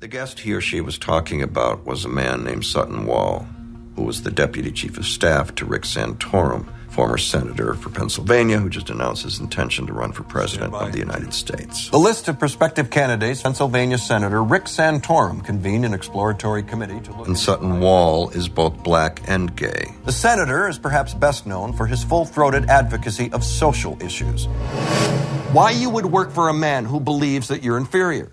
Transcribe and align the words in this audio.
The 0.00 0.08
guest 0.08 0.40
he 0.40 0.54
or 0.54 0.62
she 0.62 0.80
was 0.80 0.96
talking 0.96 1.42
about 1.42 1.84
was 1.84 2.06
a 2.06 2.08
man 2.08 2.42
named 2.42 2.64
Sutton 2.64 3.04
Wall, 3.04 3.46
who 3.96 4.04
was 4.04 4.22
the 4.22 4.30
deputy 4.30 4.72
chief 4.72 4.96
of 4.96 5.04
staff 5.04 5.54
to 5.56 5.66
Rick 5.66 5.82
Santorum, 5.82 6.66
former 6.88 7.18
senator 7.18 7.74
for 7.74 7.90
Pennsylvania, 7.90 8.58
who 8.58 8.70
just 8.70 8.88
announced 8.88 9.24
his 9.24 9.40
intention 9.40 9.86
to 9.88 9.92
run 9.92 10.12
for 10.12 10.22
president 10.22 10.72
of 10.72 10.92
the 10.92 10.98
United 10.98 11.34
States. 11.34 11.90
The 11.90 11.98
list 11.98 12.28
of 12.28 12.38
prospective 12.38 12.88
candidates, 12.88 13.42
Pennsylvania 13.42 13.98
Senator 13.98 14.42
Rick 14.42 14.64
Santorum 14.64 15.44
convened 15.44 15.84
an 15.84 15.92
exploratory 15.92 16.62
committee 16.62 17.00
to 17.00 17.14
look. 17.14 17.26
And 17.26 17.38
Sutton 17.38 17.80
Wall 17.80 18.30
is 18.30 18.48
both 18.48 18.82
black 18.82 19.20
and 19.28 19.54
gay. 19.54 19.84
The 20.06 20.12
senator 20.12 20.66
is 20.66 20.78
perhaps 20.78 21.12
best 21.12 21.46
known 21.46 21.74
for 21.74 21.84
his 21.84 22.02
full 22.02 22.24
throated 22.24 22.70
advocacy 22.70 23.30
of 23.32 23.44
social 23.44 24.02
issues. 24.02 24.46
Why 25.52 25.72
you 25.72 25.90
would 25.90 26.06
work 26.06 26.30
for 26.30 26.48
a 26.48 26.54
man 26.54 26.86
who 26.86 27.00
believes 27.00 27.48
that 27.48 27.62
you're 27.62 27.76
inferior, 27.76 28.32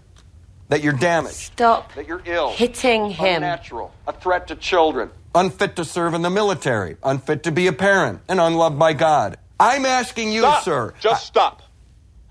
that 0.70 0.84
you're 0.84 0.94
damaged, 0.94 1.36
Stop 1.36 1.94
that 1.96 2.08
you're 2.08 2.22
ill, 2.26 2.52
hitting 2.52 3.10
him. 3.10 3.38
unnatural, 3.38 3.94
a 4.08 4.14
threat 4.14 4.48
to 4.48 4.56
children, 4.56 5.10
unfit 5.34 5.76
to 5.78 5.86
serve 5.86 6.14
in 6.14 6.22
the 6.22 6.30
military, 6.30 6.98
unfit 7.04 7.44
to 7.44 7.52
be 7.52 7.68
a 7.68 7.74
parent, 7.74 8.20
and 8.28 8.40
unloved 8.40 8.78
by 8.78 8.94
God. 8.94 9.38
I'm 9.60 9.86
asking 9.86 10.32
you, 10.32 10.42
Stop. 10.42 10.64
sir. 10.64 10.94
Just 11.00 11.26
stop. 11.26 11.62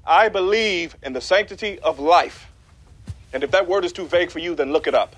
I 0.07 0.29
believe 0.29 0.97
in 1.03 1.13
the 1.13 1.21
sanctity 1.21 1.79
of 1.81 1.99
life. 1.99 2.47
And 3.33 3.43
if 3.43 3.51
that 3.51 3.67
word 3.69 3.85
is 3.85 3.93
too 3.93 4.07
vague 4.07 4.31
for 4.31 4.39
you, 4.39 4.55
then 4.55 4.73
look 4.73 4.87
it 4.87 4.95
up. 4.95 5.17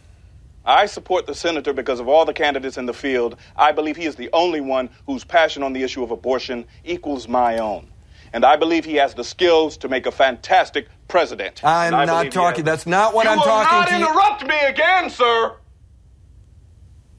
I 0.64 0.86
support 0.86 1.26
the 1.26 1.34
senator 1.34 1.72
because 1.72 2.00
of 2.00 2.08
all 2.08 2.24
the 2.24 2.32
candidates 2.32 2.76
in 2.78 2.86
the 2.86 2.94
field. 2.94 3.36
I 3.56 3.72
believe 3.72 3.96
he 3.96 4.06
is 4.06 4.16
the 4.16 4.30
only 4.32 4.60
one 4.60 4.90
whose 5.06 5.24
passion 5.24 5.62
on 5.62 5.72
the 5.72 5.82
issue 5.82 6.02
of 6.02 6.10
abortion 6.10 6.64
equals 6.84 7.28
my 7.28 7.58
own. 7.58 7.88
And 8.32 8.44
I 8.44 8.56
believe 8.56 8.84
he 8.84 8.96
has 8.96 9.14
the 9.14 9.24
skills 9.24 9.76
to 9.78 9.88
make 9.88 10.06
a 10.06 10.10
fantastic 10.10 10.88
president. 11.08 11.64
I'm 11.64 12.06
not 12.06 12.30
talking. 12.30 12.64
That's 12.64 12.86
not 12.86 13.14
what 13.14 13.24
you 13.24 13.30
I'm 13.30 13.38
talking 13.38 13.78
not 13.78 13.88
to 13.88 13.98
you. 13.98 14.06
interrupt 14.06 14.46
me 14.46 14.58
again, 14.66 15.10
sir. 15.10 15.56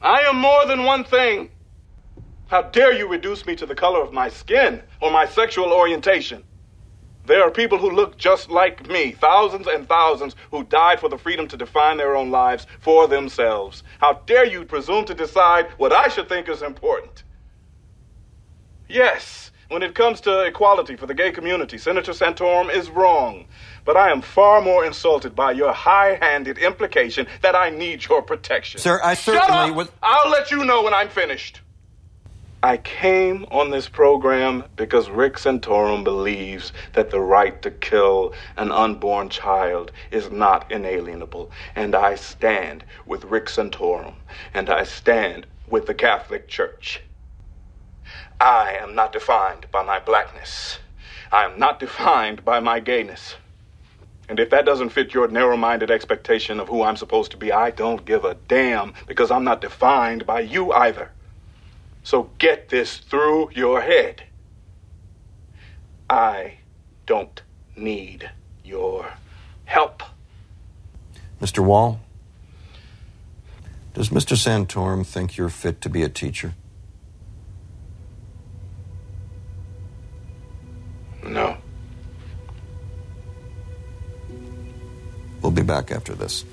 I 0.02 0.21
am 0.21 0.38
more 0.38 0.65
than 0.65 0.84
one 0.84 1.04
thing. 1.04 1.49
How 2.48 2.63
dare 2.63 2.93
you 2.93 3.07
reduce 3.07 3.45
me 3.45 3.55
to 3.57 3.65
the 3.65 3.76
color 3.76 4.01
of 4.01 4.13
my 4.13 4.29
skin 4.29 4.82
or 5.01 5.12
my 5.12 5.26
sexual 5.26 5.71
orientation? 5.73 6.43
There 7.26 7.43
are 7.43 7.51
people 7.51 7.77
who 7.77 7.91
look 7.91 8.17
just 8.17 8.49
like 8.49 8.90
me, 8.90 9.12
thousands 9.12 9.67
and 9.67 9.87
thousands 9.87 10.35
who 10.49 10.63
died 10.63 10.99
for 10.99 11.10
the 11.10 11.17
freedom 11.17 11.48
to 11.49 11.57
define 11.57 11.98
their 11.98 12.15
own 12.15 12.32
lives 12.32 12.65
for 12.79 13.07
themselves. 13.07 13.84
How 13.99 14.13
dare 14.26 14.45
you 14.45 14.65
presume 14.65 15.05
to 15.05 15.13
decide 15.13 15.67
what 15.77 15.93
I 15.93 16.07
should 16.07 16.27
think 16.27 16.49
is 16.49 16.63
important? 16.63 17.23
Yes, 18.87 19.48
when 19.70 19.84
it 19.84 19.95
comes 19.95 20.20
to 20.21 20.41
equality 20.45 20.95
for 20.95 21.05
the 21.05 21.13
gay 21.13 21.31
community, 21.31 21.77
Senator 21.77 22.12
Santorum 22.12 22.73
is 22.73 22.89
wrong. 22.89 23.45
But 23.85 23.95
I 23.98 24.11
am 24.11 24.21
far 24.21 24.61
more 24.61 24.84
insulted 24.85 25.35
by 25.35 25.51
your 25.53 25.71
high 25.71 26.17
handed 26.21 26.57
implication 26.57 27.27
that 27.41 27.55
I 27.55 27.70
need 27.70 28.05
your 28.07 28.21
protection. 28.21 28.81
Sir, 28.81 28.99
I 29.03 29.13
Shut 29.13 29.35
certainly 29.35 29.70
up! 29.71 29.76
was- 29.76 29.91
I'll 30.03 30.29
let 30.29 30.51
you 30.51 30.65
know 30.65 30.84
when 30.84 30.93
I'm 30.93 31.09
finished. 31.09 31.61
I 32.61 32.76
came 32.76 33.45
on 33.51 33.70
this 33.70 33.87
program 33.87 34.65
because 34.76 35.09
Rick 35.09 35.35
Santorum 35.35 36.04
believes 36.04 36.73
that 36.91 37.09
the 37.09 37.21
right 37.21 37.61
to 37.61 37.71
kill 37.71 38.33
an 38.57 38.70
unborn 38.71 39.29
child 39.29 39.93
is 40.11 40.29
not 40.29 40.70
inalienable. 40.70 41.51
And 41.73 41.95
I 41.95 42.15
stand 42.15 42.83
with 43.05 43.23
Rick 43.23 43.45
Santorum, 43.45 44.15
and 44.54 44.70
I 44.70 44.83
stand 44.83 45.48
with 45.70 45.85
the 45.85 45.93
Catholic 45.93 46.49
Church. 46.49 47.01
I 48.40 48.77
am 48.79 48.95
not 48.95 49.12
defined 49.12 49.68
by 49.71 49.84
my 49.84 49.99
blackness. 49.99 50.79
I 51.32 51.45
am 51.45 51.59
not 51.59 51.79
defined 51.79 52.45
by 52.45 52.59
my 52.59 52.79
gayness. 52.79 53.35
And 54.29 54.40
if 54.40 54.51
that 54.51 54.65
doesn't 54.65 54.90
fit 54.90 55.13
your 55.13 55.27
narrow 55.27 55.57
minded 55.57 55.90
expectation 55.90 56.60
of 56.60 56.70
who 56.70 56.84
I'm 56.84 56.95
supposed 56.95 57.32
to 57.32 57.37
be, 57.37 57.51
I 57.51 57.71
don't 57.71 58.05
give 58.05 58.23
a 58.23 58.35
damn 58.48 58.93
because 59.07 59.32
I'm 59.32 59.43
not 59.43 59.60
defined 59.60 60.26
by 60.26 60.41
you 60.41 60.71
either. 60.71 61.12
So 62.04 62.29
get 62.37 62.70
this 62.70 62.98
through 62.98 63.49
your 63.54 63.82
head. 63.82 64.23
I 66.09 66.59
don't 67.07 67.41
need 67.75 68.29
your 68.63 69.13
help. 69.66 70.03
Mr. 71.41 71.63
Wall, 71.63 72.00
does 73.95 74.09
Mr. 74.09 74.38
Santorum 74.38 75.06
think 75.06 75.38
you're 75.38 75.50
fit 75.50 75.81
to 75.81 75.89
be 75.89 76.03
a 76.03 76.09
teacher? 76.09 76.53
No. 81.29 81.56
We'll 85.41 85.51
be 85.51 85.62
back 85.62 85.91
after 85.91 86.16
this. 86.16 86.44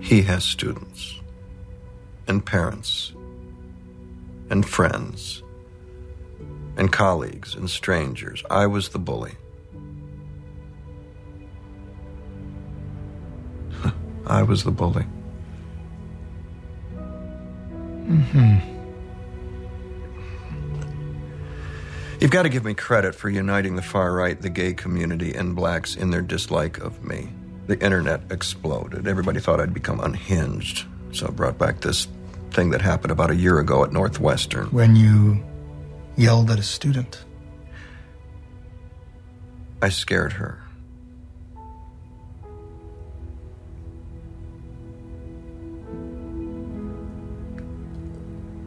He 0.00 0.22
has 0.22 0.42
students 0.42 1.20
and 2.26 2.44
parents 2.44 3.12
and 4.48 4.66
friends 4.66 5.42
and 6.78 6.90
colleagues 6.90 7.54
and 7.54 7.68
strangers. 7.68 8.42
I 8.50 8.66
was 8.66 8.88
the 8.88 8.98
bully. 8.98 9.34
I 14.26 14.42
was 14.42 14.64
the 14.64 14.70
bully. 14.70 15.04
Mm-hmm. 18.06 18.76
You've 22.20 22.30
got 22.30 22.44
to 22.44 22.48
give 22.48 22.64
me 22.64 22.74
credit 22.74 23.14
for 23.14 23.28
uniting 23.28 23.76
the 23.76 23.82
far 23.82 24.12
right, 24.12 24.40
the 24.40 24.48
gay 24.48 24.72
community, 24.72 25.34
and 25.34 25.54
blacks 25.54 25.94
in 25.96 26.10
their 26.10 26.22
dislike 26.22 26.78
of 26.78 27.04
me. 27.04 27.28
The 27.66 27.78
internet 27.84 28.22
exploded. 28.30 29.06
Everybody 29.06 29.40
thought 29.40 29.60
I'd 29.60 29.74
become 29.74 30.00
unhinged. 30.00 30.86
So 31.12 31.26
I 31.26 31.30
brought 31.30 31.58
back 31.58 31.80
this 31.80 32.08
thing 32.52 32.70
that 32.70 32.80
happened 32.80 33.10
about 33.10 33.30
a 33.30 33.34
year 33.34 33.58
ago 33.58 33.84
at 33.84 33.92
Northwestern. 33.92 34.66
When 34.66 34.96
you 34.96 35.44
yelled 36.16 36.50
at 36.50 36.58
a 36.58 36.62
student. 36.62 37.24
I 39.82 39.90
scared 39.90 40.34
her. 40.34 40.65